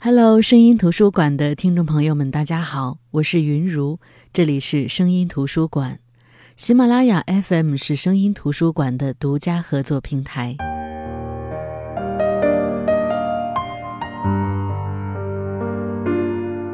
[0.00, 3.98] Hello，声音图书馆的听众朋友们，大家好，我是云如，
[4.32, 5.98] 这里是声音图书馆，
[6.54, 10.56] 喜马拉雅 FM 是声音图书馆的独家合作平台。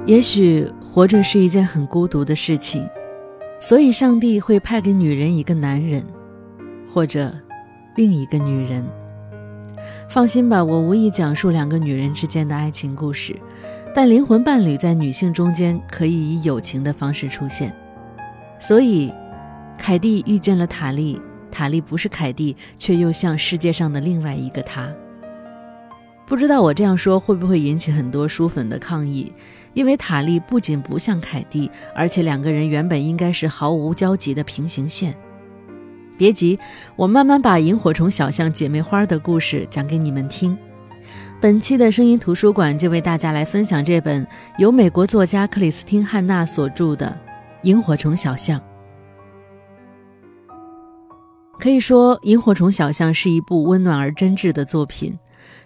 [0.05, 2.87] 也许活着是一件很孤独的事情，
[3.59, 6.05] 所以上帝会派给女人一个男人，
[6.87, 7.35] 或者
[7.97, 8.85] 另一个女人。
[10.15, 13.35] 放心吧，我无意讲述两个女人之间的爱情故事，
[13.93, 17.75] 但灵魂伴侣在女性中间可以以友情的方式出现。
[18.61, 19.13] 所以，
[19.77, 24.89] 凯蒂遇见了塔莉，塔莉不是凯蒂，却又像世界上的另外一个她。
[26.29, 29.33] 不知道我这样说会不会引起很多书粉的抗议？
[29.73, 35.13] 因为塔莉不仅不像凯蒂，而且两个人原本应该是毫无交集的平行线。
[36.17, 36.59] 别急，
[36.97, 40.57] 我慢慢把萤火虫小象姐妹花的故事讲给你们听。
[41.41, 44.27] 本期的声音图书馆就为大家来分享这本
[44.59, 47.07] 由美国作家克里斯汀·汉娜所著的
[47.63, 48.59] 《萤火虫小象》。
[51.59, 55.19] 可以说，《萤火虫小象》是一部温暖而真挚的作品，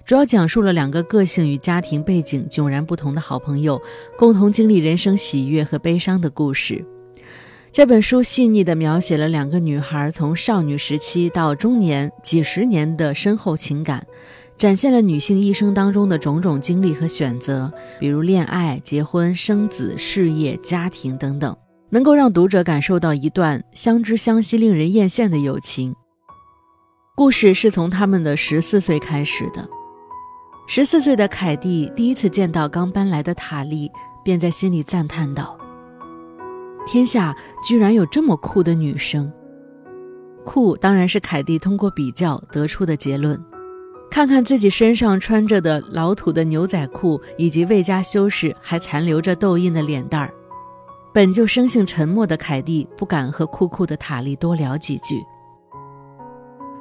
[0.05, 3.80] 主要讲述了两个个性与家庭背景迥然不同的好朋友
[4.17, 6.84] 共同经历人生喜悦和悲伤的故事。
[7.70, 14.05] 这本书细腻地描写了两个女孩从少女时期到中年几十年的深厚情感，
[14.56, 21.56] 展现了女性一生当中的种种经历和选择，比如恋爱、结婚、生子、事业、家庭等等，
[21.91, 25.94] 能够让读者感受到一段相知相惜、令人艳羡的友情。
[27.14, 29.69] 故事是从他们的十四岁开始的。
[30.66, 33.91] 十四岁的凯蒂第一次见到刚搬来的塔莉，
[34.24, 35.56] 便在心里赞叹道。
[36.89, 39.31] 天下居然有这么酷的女生，
[40.42, 43.39] 酷当然是凯蒂通过比较得出的结论。
[44.11, 50.33] 看看自己身上穿着的老土的牛仔裤，以及未加修饰还残留着痘印的脸蛋儿，
[51.12, 55.23] 本就生性沉默的凯蒂不敢和酷酷的塔莉多聊几句。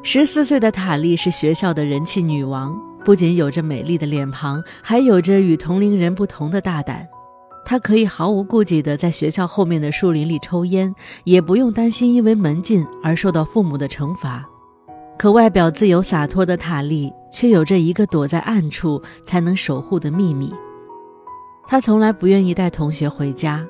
[0.03, 7.05] 十四岁的塔莉是学校的人气女王，不仅有着美丽的脸庞，还有着与同龄人不同的大胆。
[7.69, 10.95] 他可以毫无顾忌地在学校后面的树林里抽烟，
[11.25, 14.47] 也不用担心因为门禁而受到父母的惩罚。
[15.17, 20.49] 可外表自由洒脱的塔莉却有着一个躲在暗处才能守护的秘密。
[21.67, 23.67] 他从来不愿意带同学回家，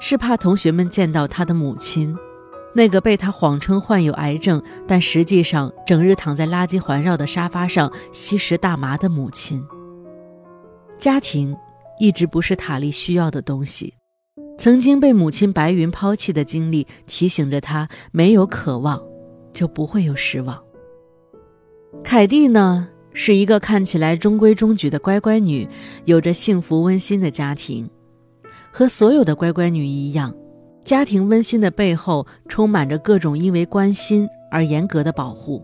[0.00, 2.16] 是怕同学们见到他的母亲，
[2.74, 9.62] 那个被他谎称患有癌症，但实际上整日躺在垃圾环绕的沙发上吸食大麻的母亲。
[10.96, 11.54] 家庭。
[12.00, 13.94] 一直不是塔莉需要的东西。
[14.58, 19.00] 曾经被母亲白云抛弃的经历，提醒着他：没有渴望，
[19.52, 20.60] 就不会有失望。
[22.02, 25.68] 凯蒂呢，是一个看起来中规中矩的乖乖女，
[26.06, 27.88] 有着幸福温馨的家庭。
[28.72, 30.34] 和所有的乖乖女一样，
[30.82, 35.62] 家庭温馨的背后，充满着各种因为关心而严格的保护。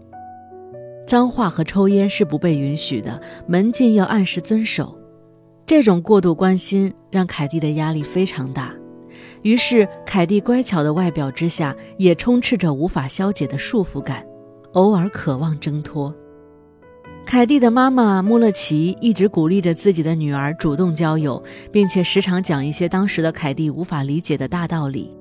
[1.06, 4.98] 脏话和抽烟是不被允许的，门禁要按时遵守。
[5.66, 8.72] 这种过度关心让凯蒂的压力非常大，
[9.42, 14.24] 于是凯蒂乖巧的外表之下也充斥着无法消解的束缚感，
[14.74, 16.14] 偶尔渴望挣脱。
[17.26, 25.12] 凯蒂的妈妈穆勒奇一直鼓励着自己的女儿主动交友，并且时常讲一些当时的凯蒂无法理解的大道理。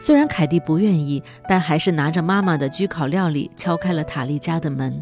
[0.00, 5.00] 虽然凯蒂不愿意，但还是拿着妈妈的焗烤料理敲开了塔莉家的门。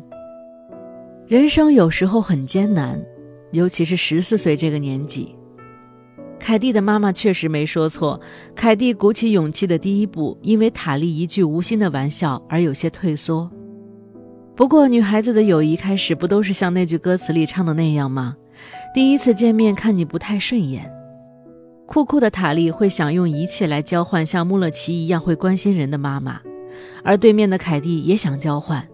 [1.27, 3.03] 人生有时候很艰难。
[3.53, 5.35] 尤其是十四岁这个年纪，
[6.39, 8.21] 凯蒂的妈妈确实没说错。
[8.55, 13.51] 凯蒂鼓起勇气的第一步，因为塔莉一句无心的玩笑而有些退缩。
[14.55, 18.37] 不过，女孩子的友谊开始不都是像那句歌词里唱的那样吗？
[18.93, 20.91] 第一次见面看你不太顺眼，
[21.87, 26.41] 酷酷的塔莉会想用一切来交换像穆勒奇一样会关心人的妈妈，
[27.05, 28.87] 而对面的凯蒂也想交换，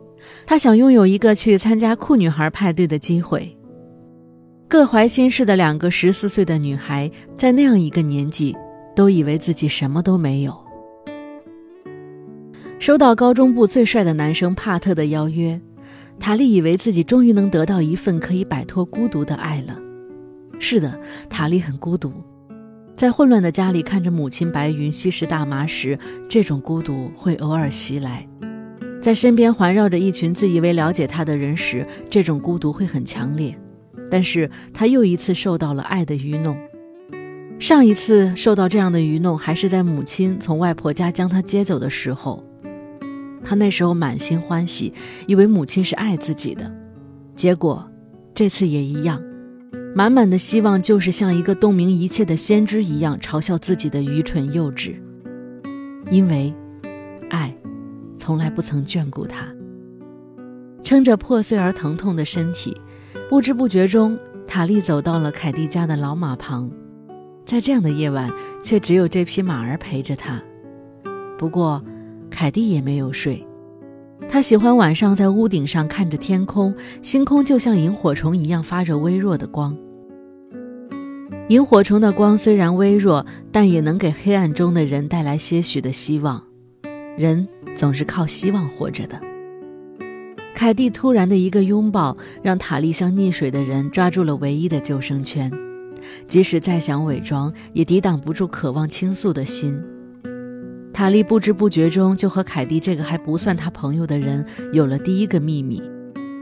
[0.47, 3.57] 她想拥有一个去参加酷女孩派对的机会。
[4.75, 8.57] 各怀心事的两个十四岁的女孩，在那样一个年纪，
[8.97, 10.53] 都以为自己什么都没有。
[12.81, 15.61] 收到高中部最帅的男生帕特的邀约，
[16.19, 19.79] 塔莉以为自己终于能得到一份可以摆脱孤独的爱了。
[20.59, 20.99] 是的，
[21.31, 22.13] 塔莉很孤独，
[22.97, 25.97] 在混乱的家里看着母亲白云吸食大麻时，
[26.29, 28.27] 这种孤独会偶尔袭来；
[29.01, 33.57] 在身边环绕着一群自以为了解他的人时，这种孤独会很强烈。
[34.15, 36.57] 但是他又一次受到了爱的愚弄。
[37.59, 42.45] 上一次受到这样的愚弄，还是在母亲从外婆家将他接走的时候。
[43.43, 44.93] 他那时候满心欢喜，
[45.27, 46.73] 以为母亲是爱自己的。
[47.35, 47.91] 结果，
[48.33, 49.21] 这次也一样。
[49.97, 54.95] 满满的希望就是像一个洞明一切的先知一样嘲笑自己的愚蠢幼稚，
[56.09, 56.55] 因为
[57.31, 57.53] 爱
[58.17, 59.53] 从来不曾眷顾他。
[60.85, 62.81] 撑着破碎而疼痛的身体，
[63.31, 66.71] 不知不觉中，塔莉走到了凯蒂家的老马旁。
[67.45, 68.31] 在这样的夜晚，
[68.63, 70.43] 却只有这匹马儿陪着她。
[71.39, 71.83] 不过，
[72.31, 73.47] 凯蒂也没有睡。
[74.29, 79.77] 他喜欢晚上在屋顶上看着天空，星空就像萤火虫一样发着微弱的光。
[81.49, 86.43] 萤火虫的光虽然微弱，但也能给黑暗中的人带来些许的希望。
[87.19, 89.21] 人总是靠希望活着的。
[90.55, 95.51] 凯蒂突然的一个拥抱，让塔莉像溺水的人抓住了唯一的救生圈，
[96.29, 99.77] 即使再想伪装，也抵挡不住渴望倾诉的心。
[100.93, 105.83] 塔莉不知不觉中就和凯蒂这个还不算他朋友的人有了第一个秘密，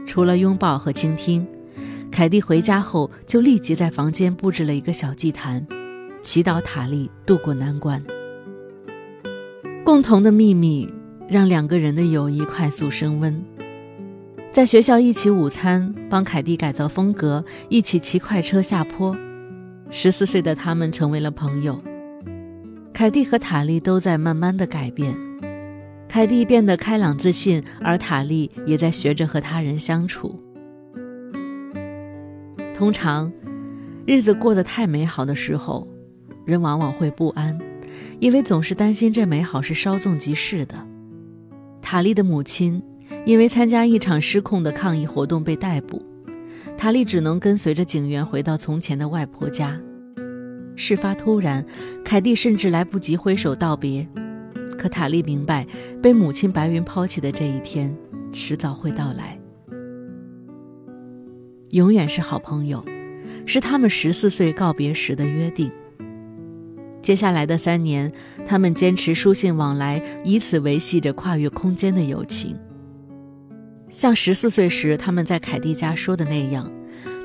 [0.05, 1.45] 除了拥抱和倾听，
[2.11, 5.65] 凯蒂回家后就立即在房间布置了一个小祭坛，
[6.21, 8.01] 祈祷塔莉渡过难关。
[9.83, 10.87] 共同的秘密
[11.27, 13.43] 让两个人的友谊快速升温。
[14.53, 19.17] 在学校一起午餐，帮凯蒂改造风格，一起骑快车下坡。
[19.89, 21.81] 十四岁的他们成为了朋友。
[22.93, 25.17] 凯蒂和塔莉都在慢慢的改变，
[26.07, 30.39] 凯蒂变得开朗自信，而塔莉也在学着和他人相处。
[32.75, 33.33] 通常，
[34.05, 35.87] 日子过得太美好的时候，
[36.45, 37.57] 人往往会不安，
[38.19, 40.75] 因为总是担心这美好是稍纵即逝的。
[41.81, 42.79] 塔莉的母亲。
[43.25, 46.05] 因为参加一场失控的抗议活动被逮捕，
[46.77, 49.79] 塔莉只能跟随着警员回到从前的外婆家。
[50.75, 51.65] 事发突然，
[52.03, 54.05] 凯蒂甚至来不及挥手道别。
[54.77, 55.65] 可塔莉明白，
[56.01, 57.95] 被母亲白云抛弃的这一天，
[58.33, 59.39] 迟早会到来。
[61.69, 62.83] 永远是好朋友，
[63.45, 65.71] 是他们十四岁告别时的约定。
[67.01, 68.11] 接下来的三年，
[68.45, 72.57] 他们坚持书信往来，以此维系着跨越空间的友情。
[73.93, 76.69] 像十四岁时他们在凯蒂家说的那样，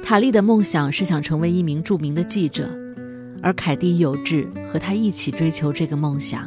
[0.03, 2.69] 塔莉的梦想是想成为一名著名的记者，
[3.43, 6.47] 而凯蒂有志和他一起追求这个梦想。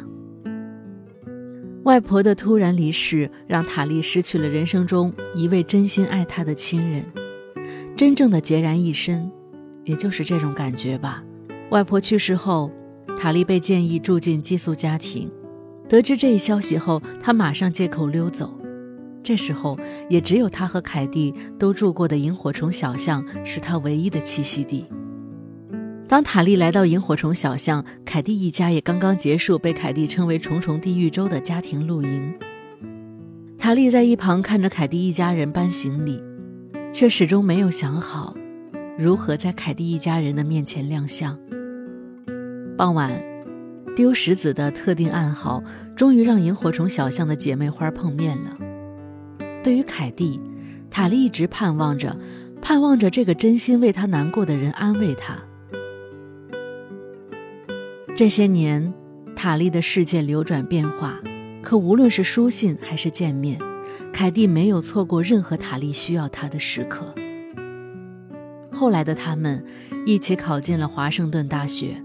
[1.82, 7.04] 外婆的突然离世让塔莉失去了人生中一位真心爱她的亲人，
[7.96, 9.28] 真正的孑然一身，
[9.82, 11.20] 也就是这种感觉吧。
[11.70, 12.70] 外婆去世后，
[13.18, 15.28] 塔莉被建议住进寄宿家庭，
[15.88, 18.56] 得知这一消息后，她马上借口溜走。
[19.22, 19.78] 这时候，
[20.08, 24.84] 也只有他和凯蒂都住过的萤火虫小巷是他唯一的栖息地。
[26.08, 32.34] 当塔莉来到萤火虫小巷，凯蒂一家也刚刚结束被凯蒂称为“重重地狱周”的家庭露营。
[33.56, 36.22] 塔莉在一旁看着凯蒂一家人搬行李，
[36.92, 38.36] 却始终没有想好
[38.98, 41.38] 如何在凯蒂一家人的面前亮相。
[42.76, 43.10] 傍晚，
[43.94, 45.62] 丢石子的特定暗号
[45.96, 48.71] 终于让萤火虫小巷的姐妹花碰面了。
[49.62, 50.40] 对于凯蒂，
[50.90, 52.18] 塔莉一直盼望着，
[52.60, 55.38] 盼望着这个真心为她难过的人安慰她。
[58.16, 58.92] 这些年，
[59.36, 61.20] 塔莉的世界流转变化，
[61.62, 63.58] 可无论是书信还是见面，
[64.12, 67.14] 凯蒂没有错过任何塔莉需要他的时刻。
[68.72, 69.64] 后来的他们
[70.04, 72.02] 一起考进了华盛顿大学，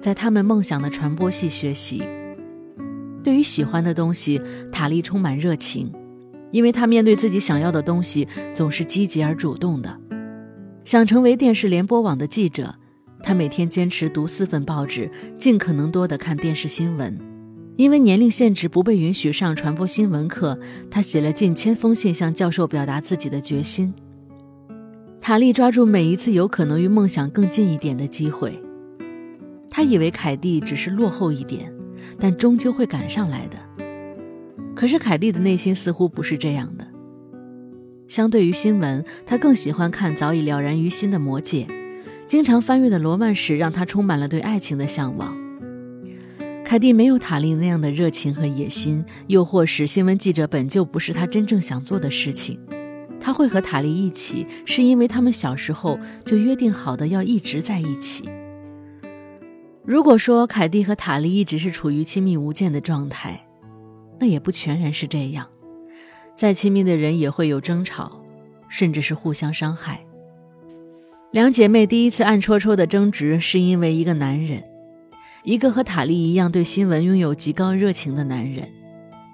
[0.00, 2.02] 在他们梦想的传播系学习。
[3.22, 4.40] 对于喜欢的东西，
[4.72, 5.92] 塔莉充满热情。
[6.50, 9.98] 因为他面对自己想要的东西总是积极而主动的，
[10.84, 12.74] 想成为电视联播网的记者，
[13.22, 17.18] 他每天坚持读四份报纸，尽可能多的看电视新闻。
[17.76, 20.58] 因为年龄限制不被允许上传播新闻课，
[20.90, 23.92] 他写了近千封信向教授表达自己的决心。
[25.20, 28.58] 塔莉抓住每一次有可能与梦想更近一点的机会，
[29.68, 31.70] 他以为凯蒂只是落后一点，
[32.18, 33.58] 但终究会赶上来的。
[34.76, 36.86] 可是凯蒂的内心似乎不是这样的。
[38.06, 41.66] 相对于新闻，他更喜欢看早已了然于心的《魔戒》，
[42.26, 45.36] 经常翻阅的罗曼史让他充满了对爱情的向往。
[46.64, 52.60] 凯蒂没有塔莉那样的热情和野心，又或是新闻记者本就不是他真正想做的事情。
[53.20, 58.28] 他会和塔莉一起，是因为他们小时候就约定好的要一直在一起。
[59.84, 63.45] 如果说凯蒂和塔莉一直是处于亲密无间的状态，
[64.18, 65.46] 那也不全然是这样，
[66.34, 68.20] 再亲密的人也会有争吵，
[68.68, 70.00] 甚至是互相伤害。
[71.32, 74.62] 两姐妹第一次暗戳戳的争执，是因为一个男人，
[75.44, 78.66] 一个和塔莉一样对新闻拥有极高热情的男人，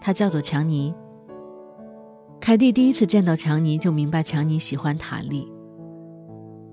[0.01, 0.93] 他叫做强尼。
[2.41, 5.47] 凯蒂第一次见到强尼，就明白强尼喜欢塔莉，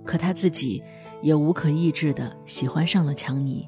[0.03, 0.81] 可他自己
[1.21, 3.67] 也无可抑制的喜欢上了强尼。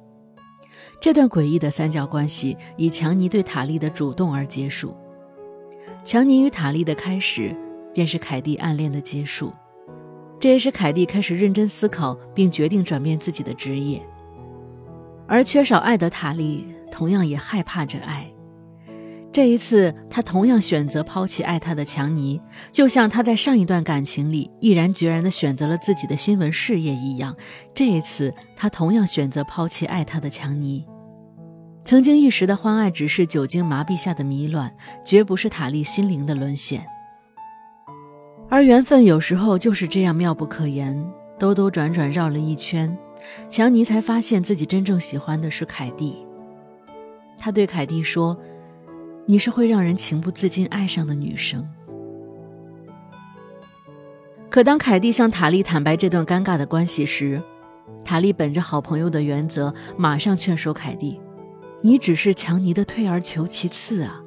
[1.01, 4.95] 这段诡异的三角关系以强尼对塔莉的主动而结束。
[6.05, 7.55] 强尼与塔莉的开始，
[7.91, 9.51] 便是凯蒂暗恋的结束。
[10.39, 13.99] 这也是凯蒂开始认真思考，并决定转变自己的职业。
[15.27, 18.31] 而缺少爱的塔莉，同样也害怕着爱。
[19.33, 22.39] 这一次，她同样选择抛弃爱她的强尼，
[22.71, 27.35] 就像她在上一段感情里毅然决然地选择了自己的新闻事业一样。
[27.73, 30.85] 这一次，她同样选择抛弃爱她的强尼。
[31.83, 34.71] 曾经一时的欢爱，只是酒精麻痹下的迷乱，
[35.03, 36.85] 绝不是塔莉心灵的沦陷。
[38.49, 41.05] 而缘分有时候就是这样妙不可言，
[41.39, 42.97] 兜兜转转绕了一圈，
[43.49, 46.25] 强尼才发现自己真正喜欢的是凯蒂。
[47.37, 48.37] 他对凯蒂说。
[49.27, 51.65] 你是会让人情不自禁爱上的女生。
[54.49, 57.41] 可当凯蒂向塔莉坦白这段尴尬的关系时，
[58.03, 61.21] 塔莉本着好朋友的原则，马上劝说凯蒂
[61.81, 64.21] ：“你只是强尼的退而求其次啊。”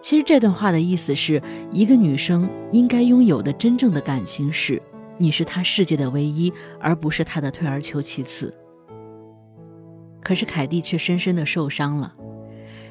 [0.00, 4.80] 其实这段话的意思是一个女生应该拥有的真正的感情是，
[5.18, 8.54] 你是她世界的唯一，而不是她的退而求其次。
[10.22, 12.14] 可是凯蒂却深深的受伤了。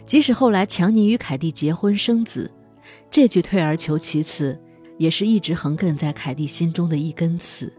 [0.06, 2.52] 即使后来强尼与凯蒂结婚生子，
[3.10, 4.60] 这句退而求其次，
[4.98, 7.72] 也是一直横亘在凯蒂心中的一根刺。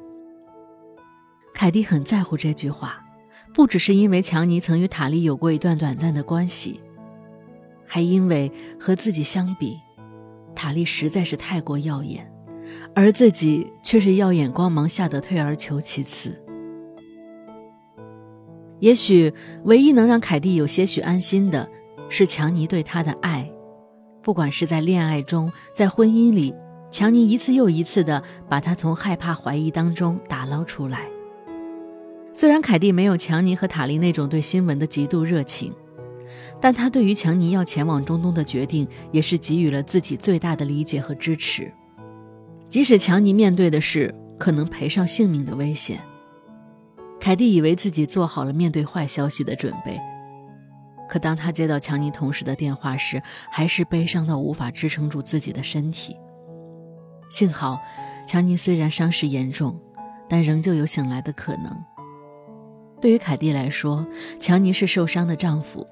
[1.54, 3.02] 凯蒂很在乎这句话，
[3.56, 6.78] 不只是因为强尼曾与塔莉有过一段短暂的关系，
[7.86, 9.78] 还因为和自己相比，
[10.54, 12.30] 塔莉实在是太过耀眼，
[12.94, 16.38] 而自己却是耀眼光芒下的退而求其次。
[18.78, 19.32] 也许
[19.64, 21.66] 唯一能让凯蒂有些许安心的。
[22.08, 23.50] 是强尼对她的爱，
[24.22, 26.54] 不管是在恋爱中，在婚姻里，
[26.90, 31.15] 强尼一次又一次的把她从害怕、怀疑当中打捞出来。
[32.36, 35.74] 虽然凯蒂没有强尼和塔莉那种对新闻的极度热情，
[36.60, 41.72] 但他对于强尼要前往中东的决定，也是给予了自己最大的理解和支持。
[42.68, 45.98] 即使强尼面对的是可能赔上性命的危险，
[47.18, 49.98] 凯蒂以为自己做好了面对坏消息的准备。
[51.08, 56.14] 可当他接到强尼同事的电话时，还是悲伤到无法支撑住自己的身体。
[57.30, 57.80] 幸好，
[58.26, 59.80] 强尼虽然伤势严重，
[60.28, 61.74] 但仍旧有醒来的可能。
[63.00, 64.06] 对于凯蒂来说，
[64.40, 65.86] 强尼是受伤的丈夫；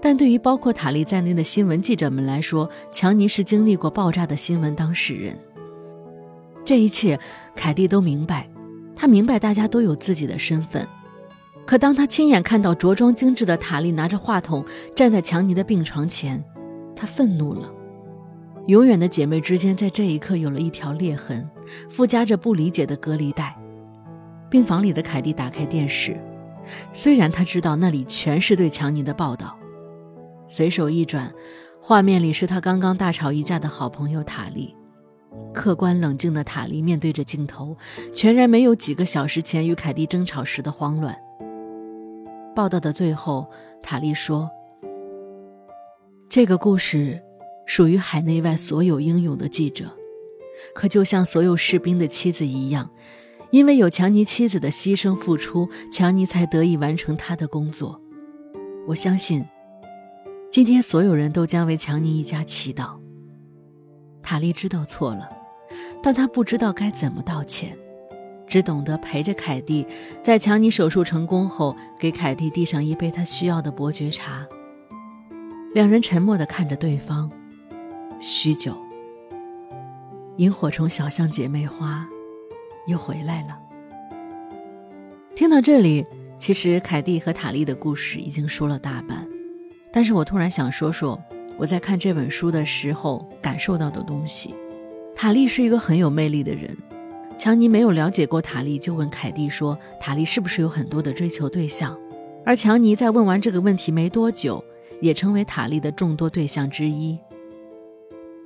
[0.00, 5.36] 但对于包括塔莉在内的新闻记者们来说，强尼是经历过爆炸的新闻当事人。
[6.64, 7.18] 这一切，
[7.54, 8.48] 凯蒂都明白，
[8.94, 10.86] 她明白大家都有自己的身份。
[11.66, 16.42] 可当她亲眼看到着装精致的塔莉拿着话筒站在强尼的病床前，
[16.94, 17.70] 她愤怒了。
[18.66, 21.46] 永远的姐妹之间在这一刻有了一条裂痕，
[21.90, 23.54] 附加着不理解的隔离带。
[24.48, 26.16] 病房里的凯蒂打开电视，
[26.92, 29.56] 虽然他知道那里全是对强尼的报道，
[30.46, 31.32] 随手一转，
[31.80, 34.74] 画面里是他刚刚大吵一架的好朋友塔莉。
[35.52, 37.76] 客观冷静的塔莉面对着镜头，
[38.12, 41.16] 全然没有几个小时前与凯蒂争吵时的慌乱。
[42.54, 43.48] 报道的最后，
[43.82, 44.48] 塔莉说
[46.30, 47.20] ：“这个故事
[47.66, 49.86] 属于海内外所有英勇的记者，
[50.72, 52.88] 可就像所有士兵的妻子一样，
[53.54, 58.00] 因为有强尼妻子的牺牲付出，强尼才得以完成他的工作。
[58.88, 59.44] 我相信，
[60.50, 62.96] 今天所有人都将为强尼一家祈祷。”
[64.24, 65.30] 塔莉知道错了，
[66.02, 67.78] 但她不知道该怎么道歉。
[68.48, 69.86] 只懂得陪着凯蒂，
[70.20, 74.44] 在强尼手术成功后，给凯蒂递上一杯他需要的伯爵茶。
[75.74, 77.30] 两人沉默地看着对方，
[78.20, 78.76] 许久。
[80.38, 82.04] 萤火虫小象姐妹花
[82.86, 83.58] 又回来了。
[85.34, 86.06] 听到这里，
[86.38, 89.26] 其实凯蒂和塔莉的故事已经说了大半，
[89.92, 91.20] 但是我突然想说说
[91.56, 94.54] 我在看这本书的时候感受到的东西。
[95.14, 96.76] 塔莉是一个很有魅力的人。
[97.36, 101.98] 强尼没有了解过塔莉，就问凯蒂说：“塔莉是不是有很多的追求对象？”
[102.46, 104.62] 而强尼在问完这个问题没多久，
[105.00, 107.18] 也成为塔莉的众多对象之一。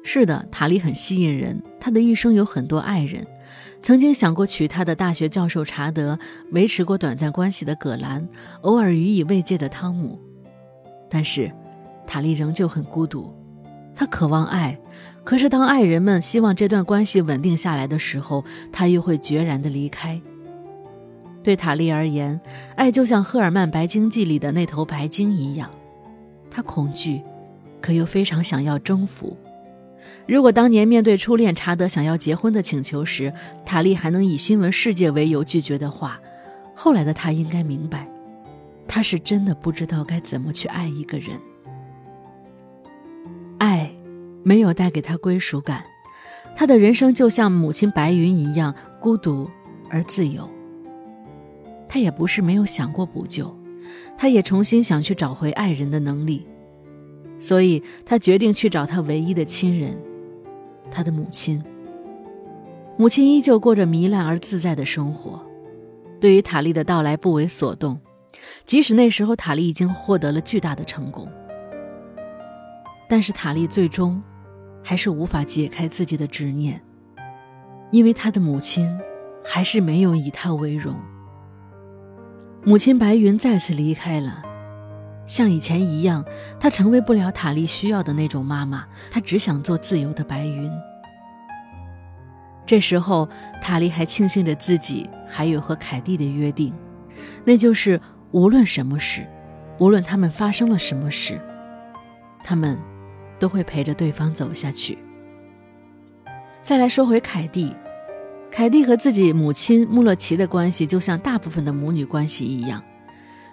[0.02, 3.26] 是的，塔莉很吸引人，她的一生有很多爱人，
[3.82, 6.18] 曾经想过娶她的大学教授查德，
[6.52, 8.28] 维持过短暂关系的葛兰，
[8.62, 10.18] 偶尔予以慰藉的汤姆。
[11.08, 11.50] 但是，
[12.06, 13.32] 塔莉仍旧很孤独，
[13.94, 14.78] 她渴望爱。
[15.24, 20.20] 可是，当爱人们希望这段关系稳定下来的时候，她又会决然的离开。
[21.42, 22.40] 对塔莉而言，
[22.76, 25.70] 爱就像赫尔曼白鲸记里的那头白鲸一样，
[26.50, 27.22] 她恐惧，
[27.80, 29.36] 可又非常想要征服。
[30.28, 33.32] 如果当年面对初恋查德想要结婚的请求时，
[33.64, 36.20] 塔莉还能以新闻世界为由拒绝的话，
[36.74, 38.06] 后来的他应该明白，
[38.86, 41.30] 他是真的不知道该怎么去爱一个人。
[43.56, 43.90] 爱
[44.42, 45.82] 没有带给他归属感，
[46.54, 49.48] 他的人生就像母亲白云一样孤独
[49.88, 50.46] 而自由。
[51.88, 53.58] 他也不是没有想过补救，
[54.18, 56.46] 他也重新想去找回爱人的能力，
[57.38, 59.96] 所以他决定去找他唯一的亲人，
[60.90, 61.62] 他的母亲。
[62.96, 65.40] 母亲依旧过着糜烂而自在的生活，
[66.20, 68.00] 对于塔莉的到来不为所动，
[68.66, 71.28] 即使那时候塔莉已经获得了巨大的成功。
[73.08, 74.20] 但是塔莉最终，
[74.82, 76.80] 还是无法解开自己的执念，
[77.92, 78.86] 因为他的母亲，
[79.44, 80.94] 还是没有以他为荣。
[82.64, 84.42] 母亲白云再次离开了，
[85.28, 86.24] 像以前一样，
[86.58, 88.84] 她成为不了塔莉需要的那种妈妈。
[89.12, 90.68] 她只想做自由的白云。
[92.66, 93.28] 这时候，
[93.62, 96.74] 塔莉还庆幸着自己还有和凯蒂的约定，
[97.44, 98.00] 那就是
[98.32, 99.24] 无论什么事，
[99.78, 101.40] 无论他们发生了什么事，
[102.42, 102.76] 他们。
[103.40, 104.98] 都会陪着对方走下去。
[106.60, 107.72] 再来说回凯蒂，
[108.50, 112.82] 凯蒂和自己母亲穆勒奇的关系就像大部分的母女关系一样，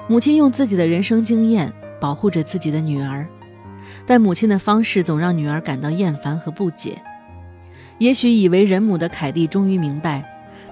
[0.07, 3.27] 母亲用自己的人生经验保护着自己的女儿，
[4.05, 7.01] 但母亲的方式总让女儿感到厌烦和不解。
[7.97, 10.24] 也许以为人母的凯蒂终于明白，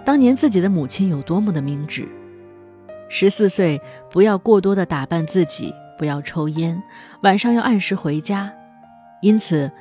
[0.05, 2.07] 当年自己的母亲有多么的明智。
[3.09, 6.81] 十四岁不要过多的打扮自己，不要抽烟，
[7.21, 8.51] 晚上要按时回家。
[9.21, 9.71] 因此，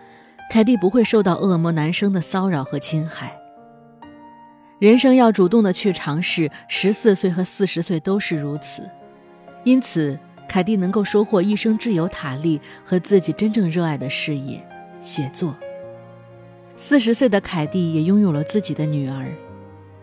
[0.51, 3.37] 凯蒂不会受到恶魔男生的骚扰和侵害。
[4.79, 8.83] 人生要主动的去尝试，十四岁和四十岁都是如此。
[9.65, 14.61] 因此，凯蒂能够收获一生挚友塔莉和自己真正热爱的事业——
[15.01, 15.55] 写作。
[16.75, 19.33] 四十岁的凯蒂也拥有了自己的女儿。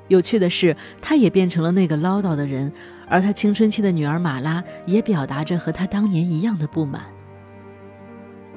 [0.08, 2.72] 有趣的是，她也变成了那个唠叨的人，
[3.08, 7.04] 而她青春期的女儿马拉也表达着和她当年一样的不满。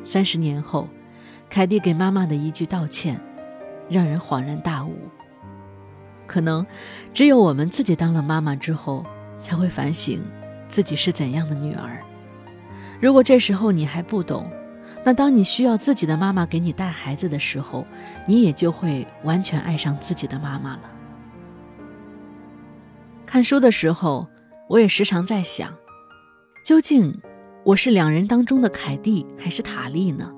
[0.04, 0.88] 三十年后，
[1.50, 3.20] 凯蒂给妈妈的一句道歉，
[3.88, 4.96] 让人恍然大悟。
[6.26, 6.64] 可能，
[7.12, 9.04] 只有我们自己当了妈妈之后，
[9.38, 10.22] 才会反省
[10.72, 12.00] 自己是怎样的女儿。
[13.00, 14.50] 如果这时候你还不懂，
[15.04, 17.86] 那当你需要自己的妈妈给你带孩子的时候，
[18.26, 20.82] 你也就会完全爱上自己的妈妈了。
[23.26, 24.26] 看书的时候，
[24.68, 25.72] 我也时常在想，
[26.64, 27.16] 究竟。
[27.64, 30.28] 我是两人当中的凯蒂还是塔莉呢？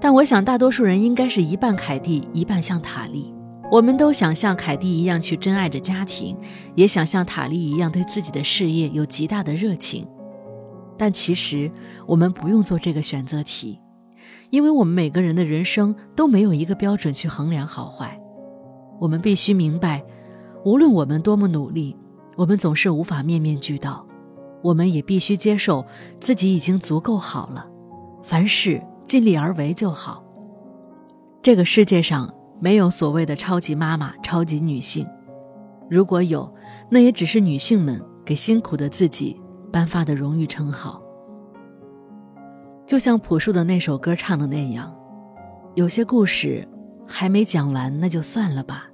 [0.00, 3.32] 但我想大多数人应该是一半凯蒂，一半像塔莉。
[3.72, 6.36] 我们都想像凯蒂一样去珍爱着家庭，
[6.74, 10.06] 也想像塔莉一样对自己的事业有极大的热情。
[10.98, 11.72] 但其实
[12.06, 13.80] 我们不用做这个选择题，
[14.50, 18.20] 因为我们每个人的人生都没有一个标准去衡量好坏。
[19.00, 20.04] 我们必须明白，
[20.66, 21.96] 无论我们多么努力，
[22.36, 24.06] 我们总是无法面面俱到。
[24.60, 25.82] 我们也必须接受
[26.20, 27.66] 自己已经足够好了，
[28.22, 30.22] 凡事尽力而为就好。
[31.40, 35.04] 这个世界上没有所谓的超级妈妈、超级女性，
[35.90, 36.48] 如果有，
[36.88, 39.36] 那也只是女性们给辛苦的自己
[39.72, 41.02] 颁发的荣誉称号。
[42.86, 44.94] 就像朴树的那首歌唱的那样，
[45.74, 46.68] 有些故事
[47.04, 48.88] 还没讲完，那就算了吧。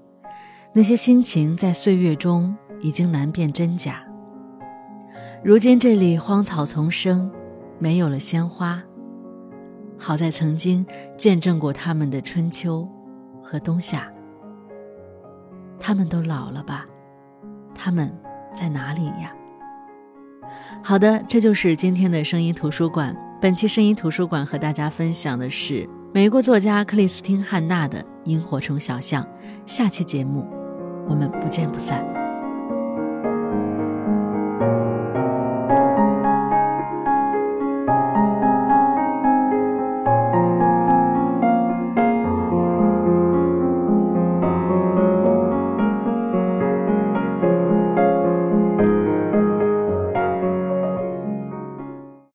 [0.72, 4.02] 那些心情在岁月中已经难辨真假。
[5.44, 7.30] 如今这里荒草丛生，
[7.78, 8.82] 没有了鲜花。
[9.98, 10.86] 好在曾经
[11.18, 12.88] 见证过他们的春秋
[13.48, 14.06] 和冬夏。
[15.80, 16.84] 他们都老了吧？
[17.74, 18.14] 他们
[18.54, 19.32] 在哪里呀？
[20.82, 23.16] 好的，这就是今天的声音图书馆。
[23.40, 29.24] 本期声音图书馆和大家分享的是美国作家克里斯汀·汉娜的《萤火虫小巷》。
[29.64, 30.46] 下期节目，
[31.08, 32.27] 我们不见不散。